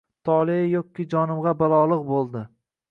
[0.29, 2.45] «Tole yo’qi jonima balolig’ bo’ldi